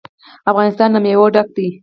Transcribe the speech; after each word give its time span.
افغانستان 0.51 0.89
له 0.95 0.99
مېوې 1.05 1.27
ډک 1.35 1.47
دی. 1.55 1.67